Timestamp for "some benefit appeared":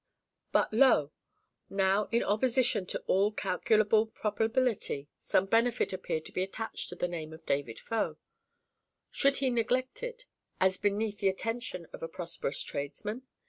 5.19-6.25